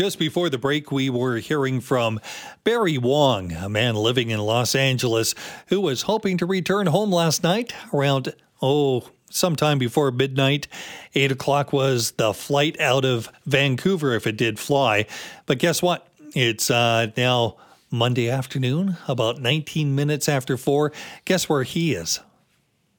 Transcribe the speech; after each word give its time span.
Just 0.00 0.18
before 0.18 0.48
the 0.48 0.56
break, 0.56 0.90
we 0.90 1.10
were 1.10 1.36
hearing 1.36 1.82
from 1.82 2.20
Barry 2.64 2.96
Wong, 2.96 3.52
a 3.52 3.68
man 3.68 3.94
living 3.94 4.30
in 4.30 4.40
Los 4.40 4.74
Angeles 4.74 5.34
who 5.66 5.78
was 5.78 6.00
hoping 6.00 6.38
to 6.38 6.46
return 6.46 6.86
home 6.86 7.12
last 7.12 7.42
night 7.42 7.74
around, 7.92 8.32
oh, 8.62 9.10
sometime 9.28 9.78
before 9.78 10.10
midnight. 10.10 10.68
Eight 11.14 11.30
o'clock 11.30 11.74
was 11.74 12.12
the 12.12 12.32
flight 12.32 12.80
out 12.80 13.04
of 13.04 13.30
Vancouver 13.44 14.14
if 14.14 14.26
it 14.26 14.38
did 14.38 14.58
fly. 14.58 15.04
But 15.44 15.58
guess 15.58 15.82
what? 15.82 16.08
It's 16.34 16.70
uh, 16.70 17.08
now 17.18 17.58
Monday 17.90 18.30
afternoon, 18.30 18.96
about 19.06 19.42
19 19.42 19.94
minutes 19.94 20.30
after 20.30 20.56
four. 20.56 20.92
Guess 21.26 21.46
where 21.46 21.62
he 21.62 21.92
is? 21.92 22.20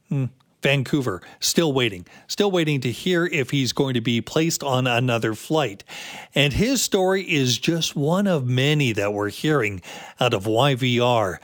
Hmm. 0.10 0.26
Vancouver, 0.62 1.22
still 1.40 1.74
waiting, 1.74 2.06
still 2.28 2.52
waiting 2.52 2.82
to 2.82 2.92
hear 2.92 3.26
if 3.26 3.50
he's 3.50 3.74
going 3.74 3.94
to 3.96 4.02
be 4.02 4.22
placed 4.22 4.64
on 4.64 4.88
another 4.88 5.34
flight. 5.34 5.84
And 6.36 6.54
his 6.54 6.82
story 6.82 7.24
is 7.24 7.58
just 7.58 7.96
one 7.96 8.28
of 8.28 8.46
many 8.46 8.92
that 8.94 9.14
we're 9.14 9.30
hearing 9.30 9.82
out 10.20 10.34
of 10.34 10.46
YVR. 10.46 11.38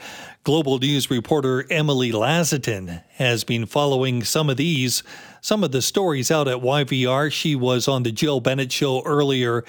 Global 0.44 0.78
News 0.78 1.10
reporter 1.10 1.66
Emily 1.70 2.12
Lazatin 2.12 3.02
has 3.14 3.44
been 3.44 3.66
following 3.66 4.22
some 4.24 4.48
of 4.48 4.56
these, 4.56 5.02
some 5.40 5.62
of 5.62 5.72
the 5.72 5.82
stories 5.82 6.30
out 6.30 6.48
at 6.48 6.58
YVR. 6.58 7.30
She 7.30 7.54
was 7.54 7.88
on 7.88 8.02
the 8.02 8.12
Jill 8.12 8.40
Bennett 8.40 8.72
show 8.72 9.02
earlier 9.02 9.64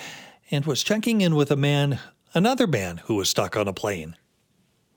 and 0.51 0.65
was 0.65 0.83
checking 0.83 1.21
in 1.21 1.35
with 1.35 1.51
a 1.51 1.55
man, 1.55 1.99
another 2.33 2.67
man 2.67 2.97
who 3.05 3.15
was 3.15 3.29
stuck 3.29 3.57
on 3.57 3.67
a 3.67 3.73
plane. 3.73 4.15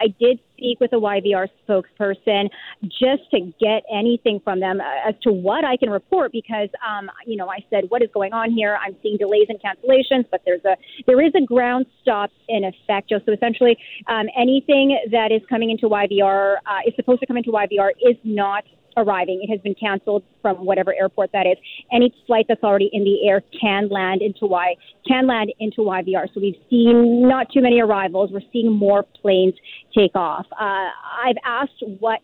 I 0.03 0.09
did 0.19 0.41
speak 0.57 0.81
with 0.81 0.93
a 0.93 0.97
YVR 0.97 1.47
spokesperson 1.63 2.49
just 2.83 3.31
to 3.31 3.53
get 3.61 3.85
anything 3.93 4.41
from 4.43 4.59
them 4.61 4.81
uh, 4.81 5.09
as 5.09 5.15
to 5.23 5.33
what 5.33 5.65
I 5.65 5.77
can 5.77 5.91
report 5.91 6.33
because, 6.33 6.69
um, 6.87 7.11
you 7.27 7.37
know, 7.37 7.49
I 7.49 7.65
said, 7.71 7.85
what 7.89 8.03
is 8.03 8.09
going 8.13 8.33
on 8.33 8.53
here? 8.53 8.77
I'm 8.85 8.97
seeing 9.03 9.17
delays 9.17 9.47
and 9.49 9.61
cancellations, 9.61 10.25
but 10.31 10.43
there's 10.45 10.65
a 10.65 10.77
there 11.07 11.21
is 11.25 11.33
a 11.37 11.45
ground 11.45 11.87
stop 12.03 12.31
in 12.49 12.65
effect. 12.65 13.11
So 13.11 13.33
essentially, 13.33 13.77
um, 14.09 14.27
anything 14.37 14.99
that 15.13 15.31
is 15.31 15.43
coming 15.49 15.71
into 15.71 15.89
YVR 15.89 16.57
uh, 16.67 16.79
is 16.87 16.95
supposed 16.97 17.21
to 17.21 17.27
come 17.27 17.37
into 17.37 17.51
YVR 17.51 17.91
is 18.01 18.17
not 18.25 18.65
arriving. 18.97 19.41
It 19.43 19.51
has 19.51 19.61
been 19.61 19.75
canceled 19.75 20.23
from 20.41 20.65
whatever 20.65 20.95
airport 20.95 21.33
that 21.33 21.47
is. 21.47 21.57
Any 21.93 22.15
flight 22.27 22.47
that's 22.49 22.63
already 22.63 22.91
in 22.93 23.05
the 23.05 23.29
air 23.29 23.43
can 23.61 23.89
land 23.89 24.23
into 24.23 24.47
Y 24.47 24.77
can 25.07 25.27
land 25.27 25.53
into 25.59 25.83
YVR. 25.83 26.33
So 26.33 26.41
we've 26.41 26.57
seen 26.71 27.27
not 27.29 27.51
too 27.53 27.61
many 27.61 27.81
arrivals. 27.81 28.31
We're 28.33 28.41
seeing 28.53 28.73
more 28.73 29.03
planes 29.03 29.55
take 29.97 30.15
off. 30.15 30.47
Uh, 30.53 30.89
I've 31.25 31.37
asked 31.45 31.83
what 31.99 32.21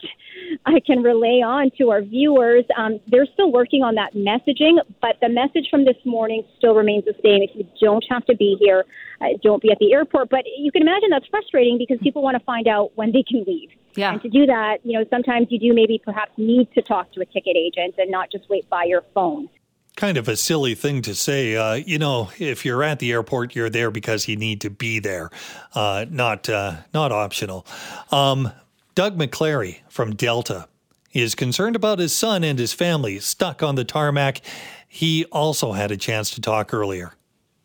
I 0.67 0.81
can 0.87 1.03
relay 1.03 1.43
on 1.45 1.71
to 1.79 1.91
our 1.91 2.03
viewers. 2.03 2.65
Um, 2.77 3.01
they're 3.09 3.27
still 3.33 3.53
working 3.53 3.83
on 3.83 3.95
that 3.97 4.15
messaging, 4.15 4.79
but 5.01 5.17
the 5.21 5.29
message 5.29 5.69
from 5.71 5.85
this 5.85 5.97
morning 6.05 6.45
still 6.57 6.75
remains 6.75 7.05
the 7.05 7.15
same. 7.23 7.43
If 7.43 7.51
you 7.55 7.67
don't 7.81 8.05
have 8.11 8.25
to 8.27 8.37
be 8.37 8.57
here, 8.61 8.85
uh, 9.21 9.27
don't 9.43 9.63
be 9.63 9.71
at 9.71 9.79
the 9.79 9.93
airport. 9.93 10.31
But 10.31 10.45
you 10.57 10.71
can 10.71 10.83
imagine 10.83 11.11
that's 11.11 11.27
frustrating 11.27 11.79
because 11.79 11.99
people 12.03 12.23
want 12.23 12.39
to 12.39 12.45
find 12.45 12.69
out 12.69 12.93
when 12.97 13.13
they 13.13 13.23
can 13.23 13.45
leave. 13.47 13.71
Yeah. 13.99 14.13
And 14.13 14.23
to 14.23 14.29
do 14.29 14.47
that, 14.47 14.79
you 14.85 14.93
know, 14.93 15.05
sometimes 15.11 15.49
you 15.51 15.59
do 15.59 15.75
maybe 15.75 16.01
perhaps 16.03 16.31
need 16.37 16.73
to 16.75 16.83
talk 16.83 17.11
to 17.13 17.21
a 17.21 17.25
ticket 17.27 17.57
agent 17.57 17.97
and 17.99 18.11
not 18.11 18.31
just 18.31 18.49
wait 18.49 18.69
by 18.71 18.85
your 18.85 19.03
phone. 19.13 19.49
Kind 19.97 20.17
of 20.17 20.29
a 20.29 20.37
silly 20.37 20.77
thing 20.77 21.03
to 21.03 21.17
say. 21.17 21.57
Uh, 21.57 21.75
you 21.75 21.99
know, 21.99 22.31
if 22.39 22.65
you're 22.65 22.85
at 22.85 23.01
the 23.01 23.11
airport, 23.11 23.57
you're 23.57 23.69
there 23.69 23.91
because 23.91 24.29
you 24.29 24.37
need 24.37 24.61
to 24.61 24.71
be 24.71 25.01
there, 25.01 25.31
uh, 25.75 26.07
not 26.09 26.49
uh, 26.49 26.77
not 26.95 27.11
optional. 27.11 27.67
Um, 28.13 28.53
Doug 28.95 29.19
McClary 29.19 29.79
from 29.89 30.15
Delta 30.15 30.69
is 31.13 31.35
concerned 31.35 31.75
about 31.75 31.99
his 31.99 32.15
son 32.15 32.45
and 32.45 32.57
his 32.57 32.73
family 32.73 33.19
stuck 33.19 33.65
on 33.65 33.75
the 33.75 33.85
tarmac. 33.85 34.41
He 34.87 35.25
also 35.27 35.73
had 35.73 35.91
a 35.91 35.97
chance 35.97 36.31
to 36.33 36.41
talk 36.41 36.73
earlier. 36.73 37.15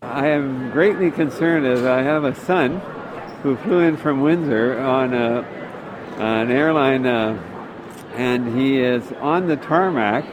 I 0.02 0.28
am 0.28 0.72
greatly 0.72 1.12
concerned 1.12 1.68
as 1.68 1.84
I 1.84 2.02
have 2.02 2.24
a 2.24 2.34
son 2.34 2.80
who 3.44 3.56
flew 3.58 3.80
in 3.80 3.98
from 3.98 4.22
Windsor 4.22 4.80
on 4.80 5.14
a 5.14 5.64
an 6.18 6.52
airline, 6.52 7.06
uh, 7.06 7.38
and 8.16 8.58
he 8.58 8.80
is 8.80 9.04
on 9.22 9.48
the 9.48 9.58
tarmac. 9.58 10.26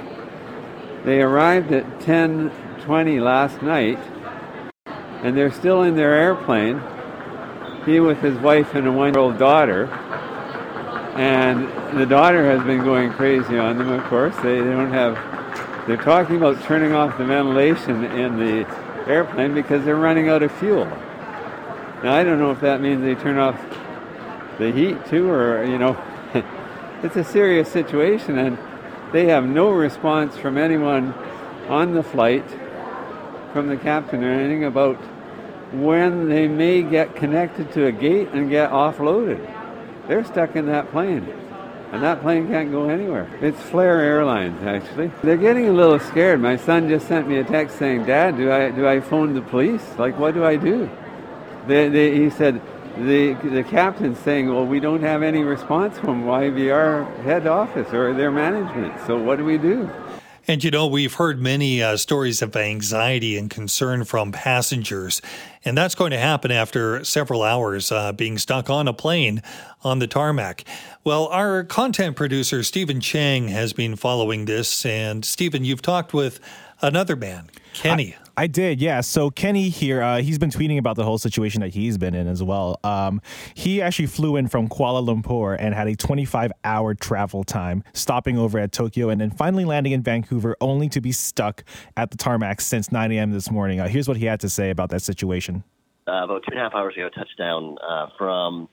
They 1.05 1.23
arrived 1.23 1.73
at 1.73 2.01
10:20 2.01 3.21
last 3.21 3.63
night, 3.63 3.99
and 5.23 5.37
they're 5.37 5.53
still 5.53 5.83
in 5.83 5.97
their 5.97 6.15
airplane. 6.15 6.81
He 7.87 8.01
with 8.01 8.19
his 8.19 8.37
wife 8.39 8.75
and 8.75 8.87
a 8.87 8.93
one-year-old 8.93 9.39
daughter, 9.39 9.87
and 11.17 11.69
the 11.99 12.07
daughter 12.07 12.45
has 12.45 12.63
been 12.65 12.85
going 12.85 13.11
crazy 13.13 13.59
on 13.59 13.79
them. 13.79 13.91
Of 13.91 14.05
course, 14.05 14.37
they, 14.37 14.61
they 14.61 14.71
don't 14.71 14.93
have. 14.93 15.15
They're 15.87 15.97
talking 15.97 16.37
about 16.37 16.63
turning 16.65 16.93
off 16.93 17.17
the 17.17 17.25
ventilation 17.25 18.05
in 18.05 18.39
the 18.39 18.67
airplane 19.07 19.55
because 19.55 19.85
they're 19.85 19.97
running 19.97 20.29
out 20.29 20.43
of 20.43 20.53
fuel. 20.53 20.85
Now 22.05 22.15
I 22.15 22.23
don't 22.23 22.39
know 22.39 22.51
if 22.51 22.61
that 22.61 22.81
means 22.81 23.03
they 23.03 23.15
turn 23.15 23.39
off 23.39 23.59
the 24.61 24.71
heat 24.71 25.05
too, 25.07 25.29
or 25.29 25.65
you 25.65 25.79
know, 25.79 26.01
it's 27.03 27.17
a 27.17 27.25
serious 27.25 27.69
situation, 27.69 28.39
and 28.39 28.57
they 29.13 29.27
have 29.27 29.45
no 29.45 29.71
response 29.71 30.37
from 30.37 30.57
anyone 30.57 31.13
on 31.69 31.95
the 31.95 32.03
flight, 32.03 32.49
from 33.53 33.67
the 33.67 33.77
captain 33.77 34.23
or 34.23 34.31
anything 34.31 34.65
about 34.65 34.97
when 35.73 36.29
they 36.29 36.47
may 36.47 36.83
get 36.83 37.17
connected 37.17 37.73
to 37.73 37.87
a 37.87 37.93
gate 37.93 38.29
and 38.33 38.51
get 38.51 38.71
offloaded. 38.71 39.41
They're 40.07 40.25
stuck 40.25 40.57
in 40.57 40.67
that 40.67 40.91
plane. 40.91 41.33
And 41.93 42.05
that 42.05 42.21
plane 42.21 42.47
can't 42.47 42.71
go 42.71 42.89
anywhere. 42.89 43.29
It's 43.41 43.61
Flair 43.63 43.99
Airlines, 43.99 44.63
actually. 44.63 45.11
They're 45.25 45.37
getting 45.37 45.69
a 45.69 45.73
little 45.73 45.99
scared. 45.99 46.41
My 46.41 46.57
son 46.57 46.89
just 46.89 47.09
sent 47.09 47.29
me 47.29 47.39
a 47.39 47.45
text 47.45 47.79
saying, 47.81 48.05
"Dad, 48.05 48.37
do 48.37 48.53
I 48.53 48.71
do 48.71 48.87
I 48.87 49.01
phone 49.01 49.35
the 49.35 49.43
police? 49.43 49.83
Like, 49.99 50.17
what 50.17 50.35
do 50.35 50.45
I 50.45 50.55
do?" 50.55 50.89
They, 51.67 51.89
they, 51.89 52.17
he 52.17 52.31
said, 52.31 52.63
the 53.07 53.35
the 53.49 53.63
captain's 53.65 54.19
saying, 54.19 54.49
"Well, 54.49 54.67
we 54.67 54.81
don't 54.81 55.03
have 55.03 55.23
any 55.23 55.43
response 55.43 55.99
from 55.99 56.25
YVR 56.25 57.23
head 57.23 57.47
office 57.47 57.93
or 57.93 58.15
their 58.15 58.31
management. 58.31 58.95
So 59.07 59.19
what 59.19 59.39
do 59.39 59.45
we 59.45 59.59
do?" 59.59 59.91
And 60.47 60.65
you 60.65 60.71
know, 60.71 60.87
we've 60.87 61.15
heard 61.15 61.41
many 61.41 61.83
uh, 61.83 61.97
stories 61.97 62.43
of 62.43 62.57
anxiety 62.57 63.37
and 63.37 63.49
concern 63.49 64.05
from 64.05 64.33
passengers, 64.33 65.23
and 65.65 65.77
that's 65.77 65.95
going 65.95 66.11
to 66.11 66.19
happen 66.19 66.51
after 66.51 67.05
several 67.05 67.43
hours 67.43 67.93
uh, 67.93 68.13
being 68.13 68.39
stuck 68.39 68.69
on 68.71 68.89
a 68.89 68.93
plane 68.93 69.43
on 69.85 69.99
the 69.99 70.07
tarmac. 70.07 70.65
Well, 71.05 71.29
our 71.29 71.65
content 71.65 72.17
producer, 72.17 72.63
Stephen 72.63 73.01
Chang, 73.01 73.49
has 73.49 73.73
been 73.73 73.97
following 73.97 74.47
this. 74.47 74.85
And 74.85 75.25
Stephen, 75.25 75.65
you've 75.65 75.83
talked 75.83 76.13
with 76.13 76.41
another 76.83 77.17
man, 77.17 77.49
Kenny. 77.73 78.17
I- 78.37 78.47
did, 78.47 78.81
yeah. 78.81 79.01
So 79.01 79.31
Kenny 79.31 79.69
here, 79.69 80.03
uh, 80.03 80.21
he's 80.23 80.39
been 80.39 80.51
tweeting 80.51 80.79
about 80.79 80.97
the 80.97 81.05
whole 81.05 81.19
situation 81.19 81.61
that 81.61 81.69
he's 81.69 81.99
been 81.99 82.15
in 82.15 82.27
as 82.27 82.43
well. 82.43 82.79
Um, 82.83 83.21
he 83.55 83.81
actually 83.81 84.07
flew 84.07 84.37
in 84.37 84.49
from 84.49 84.69
Kuala 84.69 85.05
Lumpur 85.07 85.57
and 85.59 85.75
had 85.75 85.87
a 85.89 85.95
25 85.95 86.53
hour 86.65 86.95
travel 86.95 87.45
time, 87.45 87.85
stopping 87.93 88.37
over 88.39 88.59
at 88.59 88.73
Tokyo 88.73 89.09
and 89.09 89.21
then 89.21 89.31
finally 89.31 89.65
landing 89.65 89.93
in 89.93 90.03
Vancouver, 90.03 90.57
only 90.61 90.89
to 90.89 91.01
be 91.01 91.13
stuck 91.13 91.65
at 91.97 92.11
the 92.11 92.17
tarmac 92.17 92.61
since 92.61 92.91
9 92.91 93.13
a.m. 93.13 93.31
this 93.31 93.51
morning. 93.51 93.81
Uh, 93.81 93.89
here's 93.89 94.09
what 94.09 94.17
he 94.17 94.25
had 94.27 94.41
to 94.41 94.49
say 94.49 94.71
about 94.71 94.91
that 94.91 95.03
situation. 95.03 95.63
Uh, 96.09 96.25
about 96.25 96.43
two 96.43 96.53
and 96.53 96.59
a 96.59 96.63
half 96.63 96.75
hours 96.75 96.95
ago, 96.97 97.09
touchdown 97.09 97.77
uh, 97.87 98.09
from 98.19 98.69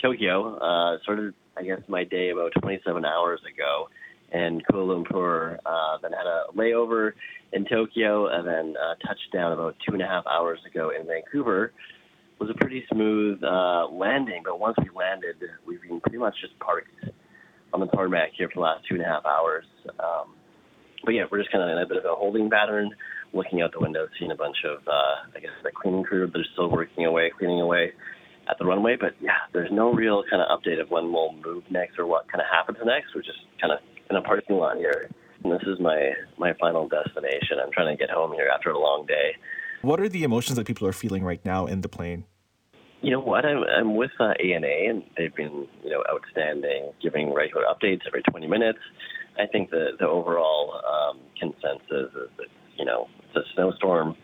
Tokyo. 0.00 0.56
Uh, 0.56 0.98
started, 1.02 1.34
I 1.56 1.62
guess, 1.62 1.80
my 1.88 2.04
day 2.04 2.30
about 2.30 2.52
27 2.60 3.04
hours 3.04 3.40
ago 3.40 3.88
in 4.32 4.62
Kuala 4.70 5.04
Lumpur. 5.04 5.58
Uh, 5.64 5.98
then 6.02 6.12
had 6.12 6.26
a 6.26 6.44
layover 6.56 7.12
in 7.52 7.64
Tokyo, 7.64 8.26
and 8.26 8.46
then 8.46 8.74
uh, 8.76 8.94
touched 9.06 9.32
down 9.32 9.52
about 9.52 9.76
two 9.86 9.94
and 9.94 10.02
a 10.02 10.06
half 10.06 10.26
hours 10.26 10.58
ago 10.66 10.90
in 10.98 11.06
Vancouver. 11.06 11.66
It 11.66 12.40
was 12.40 12.50
a 12.50 12.58
pretty 12.58 12.84
smooth 12.92 13.42
uh, 13.42 13.86
landing, 13.90 14.42
but 14.44 14.60
once 14.60 14.76
we 14.78 14.90
landed, 14.94 15.36
we've 15.66 15.80
been 15.80 16.00
pretty 16.00 16.18
much 16.18 16.34
just 16.40 16.58
parked 16.58 16.88
on 17.72 17.80
the 17.80 17.86
tarmac 17.86 18.30
here 18.36 18.48
for 18.48 18.56
the 18.56 18.60
last 18.60 18.84
two 18.88 18.96
and 18.96 19.04
a 19.04 19.06
half 19.06 19.24
hours. 19.24 19.64
Um, 19.98 20.34
but 21.04 21.12
yeah, 21.12 21.22
we're 21.30 21.38
just 21.38 21.50
kind 21.50 21.64
of 21.64 21.70
in 21.70 21.82
a 21.82 21.86
bit 21.86 21.96
of 21.96 22.04
a 22.04 22.14
holding 22.14 22.50
pattern, 22.50 22.90
looking 23.32 23.62
out 23.62 23.72
the 23.72 23.80
window, 23.80 24.06
seeing 24.18 24.32
a 24.32 24.36
bunch 24.36 24.56
of, 24.64 24.78
uh, 24.86 25.30
I 25.34 25.40
guess, 25.40 25.52
the 25.62 25.70
cleaning 25.70 26.04
crew 26.04 26.26
that 26.26 26.38
are 26.38 26.50
still 26.52 26.70
working 26.70 27.06
away, 27.06 27.30
cleaning 27.38 27.60
away 27.60 27.92
at 28.50 28.58
the 28.58 28.64
runway. 28.64 28.96
But 29.00 29.14
yeah, 29.20 29.46
there's 29.52 29.70
no 29.72 29.92
real 29.92 30.24
kind 30.28 30.42
of 30.42 30.48
update 30.48 30.80
of 30.80 30.90
when 30.90 31.12
we'll 31.12 31.32
move 31.32 31.64
next 31.70 31.98
or 31.98 32.06
what 32.06 32.30
kind 32.30 32.40
of 32.40 32.46
happens 32.50 32.78
next. 32.84 33.14
We're 33.14 33.22
just 33.22 33.38
kind 33.60 33.72
of 33.72 33.78
in 34.16 34.24
a 34.24 34.26
parking 34.26 34.56
lot 34.56 34.76
here. 34.76 35.10
And 35.44 35.52
this 35.52 35.62
is 35.66 35.78
my, 35.80 36.12
my 36.38 36.52
final 36.60 36.88
destination. 36.88 37.58
I'm 37.62 37.70
trying 37.72 37.96
to 37.96 38.00
get 38.00 38.10
home 38.10 38.32
here 38.32 38.48
after 38.52 38.70
a 38.70 38.78
long 38.78 39.06
day. 39.06 39.36
What 39.82 40.00
are 40.00 40.08
the 40.08 40.24
emotions 40.24 40.56
that 40.56 40.66
people 40.66 40.88
are 40.88 40.92
feeling 40.92 41.22
right 41.22 41.44
now 41.44 41.66
in 41.66 41.82
the 41.82 41.88
plane? 41.88 42.24
You 43.02 43.10
know 43.12 43.20
what? 43.20 43.44
I'm, 43.44 43.62
I'm 43.62 43.94
with 43.94 44.10
uh, 44.18 44.32
ANA, 44.42 44.66
and 44.66 45.02
they've 45.16 45.34
been, 45.34 45.68
you 45.84 45.90
know, 45.90 46.02
outstanding, 46.10 46.92
giving 47.02 47.32
regular 47.32 47.64
updates 47.66 48.00
every 48.06 48.22
20 48.22 48.46
minutes. 48.46 48.78
I 49.38 49.46
think 49.46 49.68
the 49.68 49.90
the 50.00 50.08
overall 50.08 50.80
um, 50.80 51.20
consensus 51.38 52.10
is 52.14 52.30
that 52.38 52.46
you 52.78 52.86
know 52.86 53.06
it's 53.18 53.36
a 53.36 53.42
snowstorm, 53.54 54.16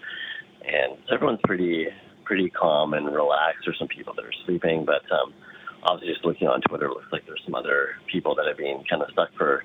and 0.64 0.96
everyone's 1.12 1.40
pretty 1.44 1.86
pretty 2.24 2.48
calm 2.48 2.94
and 2.94 3.04
relaxed. 3.04 3.60
There's 3.66 3.78
some 3.78 3.88
people 3.88 4.14
that 4.14 4.24
are 4.24 4.32
sleeping, 4.46 4.86
but 4.86 5.02
um, 5.12 5.34
obviously, 5.82 6.14
just 6.14 6.24
looking 6.24 6.48
on 6.48 6.60
Twitter, 6.62 6.86
it 6.86 6.90
looks 6.90 7.12
like 7.12 7.26
there's 7.26 7.42
some 7.44 7.54
other 7.54 7.96
people 8.10 8.34
that 8.36 8.46
have 8.46 8.56
been 8.56 8.82
kind 8.88 9.02
of 9.02 9.10
stuck 9.12 9.32
for 9.36 9.64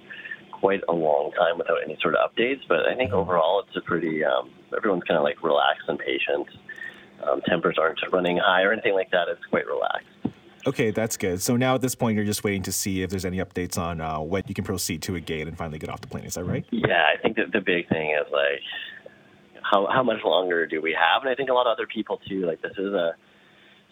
quite 0.51 0.81
a 0.89 0.93
long 0.93 1.31
time 1.33 1.57
without 1.57 1.77
any 1.83 1.97
sort 2.01 2.15
of 2.15 2.31
updates. 2.31 2.61
But 2.67 2.87
I 2.87 2.95
think 2.95 3.13
overall, 3.13 3.63
it's 3.67 3.75
a 3.77 3.81
pretty 3.81 4.23
um, 4.23 4.51
everyone's 4.75 5.03
kind 5.03 5.17
of 5.17 5.23
like 5.23 5.43
relaxed 5.43 5.87
and 5.87 5.99
patient. 5.99 6.47
um, 7.23 7.41
tempers 7.47 7.77
aren't 7.79 7.99
running 8.11 8.37
high 8.37 8.63
or 8.63 8.71
anything 8.73 8.93
like 8.93 9.11
that. 9.11 9.27
It's 9.27 9.43
quite 9.45 9.65
relaxed. 9.65 10.07
Okay, 10.65 10.91
that's 10.91 11.15
good. 11.15 11.41
So 11.41 11.55
now 11.55 11.75
at 11.75 11.81
this 11.81 11.95
point, 11.95 12.15
you're 12.15 12.25
just 12.25 12.43
waiting 12.43 12.63
to 12.63 12.71
see 12.71 13.01
if 13.01 13.09
there's 13.09 13.25
any 13.25 13.37
updates 13.37 13.77
on 13.77 14.01
uh, 14.01 14.19
when 14.19 14.43
you 14.47 14.53
can 14.53 14.65
proceed 14.65 15.01
to 15.03 15.15
a 15.15 15.19
gate 15.19 15.47
and 15.47 15.57
finally 15.57 15.79
get 15.79 15.89
off 15.89 16.01
the 16.01 16.07
plane. 16.07 16.25
Is 16.25 16.33
that 16.33 16.43
right? 16.43 16.65
Yeah, 16.71 17.05
I 17.13 17.21
think 17.21 17.37
that 17.37 17.53
the 17.53 17.61
big 17.61 17.87
thing 17.87 18.11
is 18.11 18.29
like 18.31 18.61
how 19.61 19.87
how 19.87 20.03
much 20.03 20.23
longer 20.25 20.65
do 20.65 20.81
we 20.81 20.93
have? 20.93 21.21
And 21.21 21.29
I 21.29 21.35
think 21.35 21.49
a 21.49 21.53
lot 21.53 21.67
of 21.67 21.71
other 21.71 21.87
people 21.87 22.19
too. 22.27 22.45
Like 22.45 22.61
this 22.61 22.73
is 22.77 22.93
a 22.93 23.15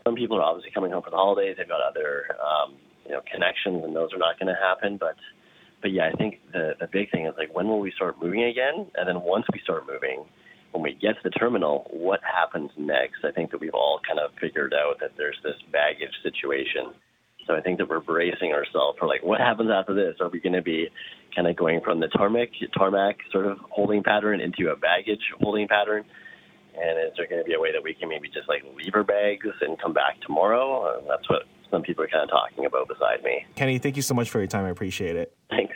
some 0.06 0.16
people 0.16 0.38
are 0.38 0.44
obviously 0.44 0.72
coming 0.72 0.92
home 0.92 1.04
for 1.04 1.10
the 1.10 1.18
holidays. 1.18 1.56
They've 1.58 1.68
got 1.68 1.82
other 1.82 2.26
um, 2.40 2.76
you 3.06 3.12
know 3.12 3.22
connections, 3.32 3.84
and 3.84 3.96
those 3.96 4.14
are 4.14 4.20
not 4.20 4.40
going 4.40 4.54
to 4.54 4.60
happen. 4.62 4.98
But 4.98 5.16
but 5.82 5.92
yeah, 5.92 6.10
I 6.14 6.16
think 6.16 6.40
the 6.54 6.74
the 6.80 6.88
big 6.88 7.12
thing 7.12 7.26
is 7.26 7.34
like 7.38 7.54
when 7.54 7.68
will 7.68 7.80
we 7.80 7.92
start 7.92 8.22
moving 8.22 8.44
again? 8.44 8.88
And 8.96 9.08
then 9.08 9.22
once 9.22 9.46
we 9.52 9.60
start 9.64 9.84
moving, 9.88 10.26
when 10.72 10.84
we 10.84 10.94
get 10.94 11.16
to 11.16 11.24
the 11.24 11.32
terminal, 11.32 11.88
what 11.92 12.20
happens 12.22 12.70
next? 12.78 13.26
I 13.26 13.32
think 13.32 13.52
that 13.52 13.60
we've 13.60 13.74
all 13.74 14.00
kind 14.08 14.20
of 14.20 14.32
figured 14.40 14.74
out 14.74 15.00
that 15.02 15.12
there's 15.18 15.38
this 15.44 15.56
baggage 15.72 16.14
situation. 16.22 16.94
So 17.48 17.54
I 17.54 17.62
think 17.62 17.78
that 17.78 17.88
we're 17.88 18.00
bracing 18.00 18.54
ourselves 18.54 18.98
for 19.00 19.08
like, 19.08 19.24
what 19.24 19.40
happens 19.40 19.70
after 19.72 19.94
this? 19.94 20.16
Are 20.20 20.30
we 20.30 20.40
going 20.40 20.54
to 20.54 20.64
be 20.64 20.88
kind 21.36 21.48
of 21.48 21.56
going 21.56 21.82
from 21.82 22.00
the 22.00 22.08
tarmac 22.08 22.50
tarmac 22.76 23.18
sort 23.32 23.46
of 23.46 23.60
holding 23.70 24.02
pattern 24.04 24.42
into 24.42 24.72
a 24.72 24.76
baggage 24.76 25.22
holding 25.40 25.68
pattern? 25.68 26.04
And 26.82 27.00
is 27.08 27.14
there 27.18 27.28
going 27.28 27.42
to 27.42 27.46
be 27.46 27.54
a 27.54 27.60
way 27.60 27.72
that 27.72 27.84
we 27.84 27.94
can 27.94 28.10
maybe 28.10 28.28
just 28.30 28.48
like 28.48 28.64
leave 28.76 28.94
our 28.94 29.04
bags 29.04 29.48
and 29.62 29.80
come 29.80 29.94
back 29.94 30.20
tomorrow? 30.22 30.84
Uh, 30.84 31.02
that's 31.08 31.30
what 31.30 31.44
some 31.72 31.82
people 31.82 32.04
are 32.04 32.08
kind 32.08 32.24
of 32.24 32.30
talking 32.30 32.66
about 32.66 32.88
beside 32.88 33.24
me. 33.24 33.46
Kenny, 33.56 33.80
thank 33.80 33.96
you 33.96 34.02
so 34.02 34.14
much 34.14 34.30
for 34.30 34.40
your 34.40 34.48
time. 34.48 34.66
I 34.66 34.70
appreciate 34.70 35.16
it. 35.16 35.36
Thanks. 35.50 35.76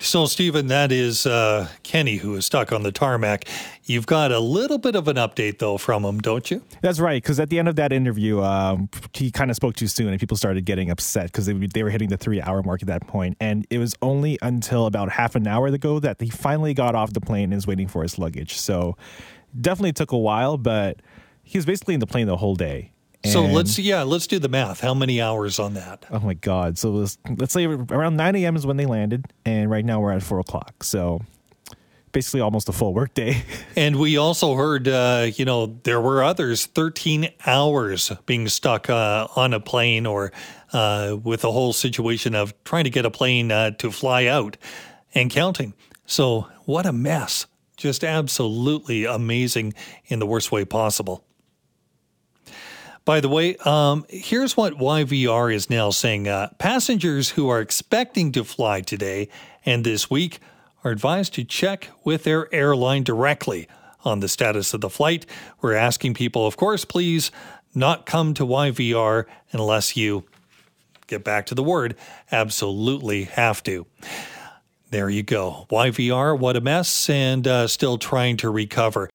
So, 0.00 0.26
Stephen, 0.26 0.68
that 0.68 0.92
is 0.92 1.26
uh, 1.26 1.68
Kenny 1.82 2.16
who 2.18 2.36
is 2.36 2.46
stuck 2.46 2.72
on 2.72 2.84
the 2.84 2.92
tarmac. 2.92 3.46
You've 3.84 4.06
got 4.06 4.30
a 4.30 4.38
little 4.38 4.78
bit 4.78 4.94
of 4.94 5.08
an 5.08 5.16
update, 5.16 5.58
though, 5.58 5.76
from 5.76 6.04
him, 6.04 6.20
don't 6.20 6.48
you? 6.52 6.62
That's 6.82 7.00
right. 7.00 7.20
Because 7.20 7.40
at 7.40 7.50
the 7.50 7.58
end 7.58 7.66
of 7.66 7.74
that 7.76 7.92
interview, 7.92 8.40
um, 8.40 8.88
he 9.12 9.32
kind 9.32 9.50
of 9.50 9.56
spoke 9.56 9.74
too 9.74 9.88
soon, 9.88 10.08
and 10.08 10.20
people 10.20 10.36
started 10.36 10.64
getting 10.64 10.90
upset 10.90 11.26
because 11.26 11.46
they, 11.46 11.52
they 11.52 11.82
were 11.82 11.90
hitting 11.90 12.10
the 12.10 12.16
three 12.16 12.40
hour 12.40 12.62
mark 12.62 12.80
at 12.80 12.86
that 12.86 13.08
point. 13.08 13.36
And 13.40 13.66
it 13.70 13.78
was 13.78 13.96
only 14.00 14.38
until 14.40 14.86
about 14.86 15.10
half 15.10 15.34
an 15.34 15.48
hour 15.48 15.66
ago 15.66 15.98
that 15.98 16.20
he 16.20 16.30
finally 16.30 16.74
got 16.74 16.94
off 16.94 17.12
the 17.12 17.20
plane 17.20 17.44
and 17.44 17.54
is 17.54 17.66
waiting 17.66 17.88
for 17.88 18.02
his 18.02 18.18
luggage. 18.18 18.56
So, 18.56 18.96
definitely 19.60 19.92
took 19.92 20.12
a 20.12 20.18
while, 20.18 20.56
but 20.56 21.00
he 21.42 21.58
was 21.58 21.66
basically 21.66 21.94
in 21.94 22.00
the 22.00 22.06
plane 22.06 22.26
the 22.26 22.36
whole 22.36 22.54
day. 22.54 22.92
So 23.24 23.42
let's 23.42 23.78
yeah, 23.78 24.04
let's 24.04 24.26
do 24.26 24.38
the 24.38 24.48
math. 24.48 24.80
How 24.80 24.94
many 24.94 25.20
hours 25.20 25.58
on 25.58 25.74
that? 25.74 26.06
Oh 26.10 26.20
my 26.20 26.34
God! 26.34 26.78
So 26.78 26.90
let's, 26.90 27.18
let's 27.36 27.52
say 27.52 27.64
around 27.66 28.16
9 28.16 28.36
a.m. 28.36 28.56
is 28.56 28.64
when 28.64 28.76
they 28.76 28.86
landed, 28.86 29.26
and 29.44 29.70
right 29.70 29.84
now 29.84 30.00
we're 30.00 30.12
at 30.12 30.22
four 30.22 30.38
o'clock. 30.38 30.84
So 30.84 31.20
basically, 32.12 32.40
almost 32.40 32.68
a 32.68 32.72
full 32.72 32.94
work 32.94 33.14
day. 33.14 33.42
And 33.76 33.96
we 33.96 34.16
also 34.16 34.54
heard, 34.54 34.88
uh, 34.88 35.30
you 35.36 35.44
know, 35.44 35.78
there 35.84 36.00
were 36.00 36.22
others 36.22 36.66
13 36.66 37.28
hours 37.46 38.10
being 38.26 38.48
stuck 38.48 38.90
uh, 38.90 39.28
on 39.36 39.54
a 39.54 39.60
plane 39.60 40.04
or 40.04 40.32
uh, 40.72 41.16
with 41.22 41.42
the 41.42 41.52
whole 41.52 41.72
situation 41.72 42.34
of 42.34 42.52
trying 42.64 42.84
to 42.84 42.90
get 42.90 43.06
a 43.06 43.10
plane 43.10 43.52
uh, 43.52 43.70
to 43.72 43.92
fly 43.92 44.26
out 44.26 44.56
and 45.14 45.30
counting. 45.30 45.74
So, 46.06 46.48
what 46.64 46.86
a 46.86 46.92
mess. 46.92 47.46
Just 47.78 48.04
absolutely 48.04 49.06
amazing 49.06 49.72
in 50.06 50.18
the 50.18 50.26
worst 50.26 50.52
way 50.52 50.66
possible. 50.66 51.24
By 53.04 53.20
the 53.20 53.28
way, 53.30 53.56
um, 53.64 54.04
here's 54.10 54.54
what 54.54 54.74
YVR 54.74 55.54
is 55.54 55.70
now 55.70 55.88
saying. 55.88 56.28
Uh, 56.28 56.50
passengers 56.58 57.30
who 57.30 57.48
are 57.48 57.60
expecting 57.60 58.32
to 58.32 58.44
fly 58.44 58.82
today 58.82 59.30
and 59.64 59.82
this 59.82 60.10
week 60.10 60.40
are 60.84 60.90
advised 60.90 61.32
to 61.34 61.44
check 61.44 61.88
with 62.04 62.24
their 62.24 62.52
airline 62.54 63.04
directly 63.04 63.66
on 64.04 64.20
the 64.20 64.28
status 64.28 64.74
of 64.74 64.82
the 64.82 64.90
flight. 64.90 65.24
We're 65.62 65.74
asking 65.74 66.14
people, 66.14 66.46
of 66.46 66.56
course, 66.56 66.84
please 66.84 67.30
not 67.74 68.04
come 68.04 68.34
to 68.34 68.44
YVR 68.44 69.24
unless 69.52 69.96
you 69.96 70.24
get 71.06 71.24
back 71.24 71.46
to 71.46 71.54
the 71.54 71.62
word, 71.62 71.96
absolutely 72.30 73.24
have 73.24 73.62
to. 73.62 73.86
There 74.90 75.10
you 75.10 75.22
go. 75.22 75.66
YVR, 75.70 76.38
what 76.38 76.56
a 76.56 76.62
mess, 76.62 77.10
and 77.10 77.46
uh, 77.46 77.66
still 77.68 77.98
trying 77.98 78.38
to 78.38 78.48
recover. 78.48 79.06